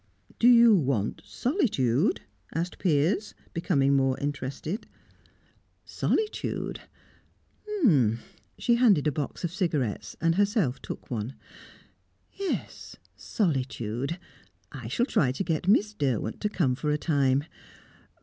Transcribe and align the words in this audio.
"Do 0.39 0.47
you 0.47 0.75
want 0.75 1.21
solitude?" 1.23 2.21
asked 2.55 2.79
Piers, 2.79 3.35
becoming 3.53 3.95
more 3.95 4.17
interested. 4.19 4.87
"Solitude? 5.85 6.81
H'm!" 7.69 8.17
She 8.57 8.77
handed 8.77 9.05
a 9.05 9.11
box 9.11 9.43
of 9.43 9.51
cigarettes, 9.53 10.15
and 10.19 10.33
herself 10.37 10.81
took 10.81 11.11
one. 11.11 11.35
"Yes, 12.31 12.95
solitude. 13.15 14.17
I 14.71 14.87
shall 14.87 15.05
try 15.05 15.31
to 15.33 15.43
get 15.43 15.67
Miss 15.67 15.93
Derwent 15.93 16.41
to 16.41 16.49
come 16.49 16.73
for 16.73 16.89
a 16.89 16.97
time. 16.97 17.43